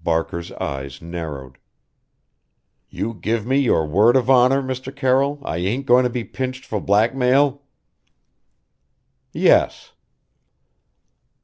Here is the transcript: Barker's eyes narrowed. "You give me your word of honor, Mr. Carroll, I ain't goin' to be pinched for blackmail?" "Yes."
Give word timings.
Barker's 0.00 0.52
eyes 0.52 1.02
narrowed. 1.02 1.58
"You 2.88 3.12
give 3.12 3.44
me 3.44 3.58
your 3.58 3.84
word 3.88 4.14
of 4.14 4.30
honor, 4.30 4.62
Mr. 4.62 4.94
Carroll, 4.94 5.40
I 5.42 5.56
ain't 5.56 5.84
goin' 5.84 6.04
to 6.04 6.10
be 6.10 6.22
pinched 6.22 6.64
for 6.64 6.78
blackmail?" 6.80 7.62
"Yes." 9.32 9.94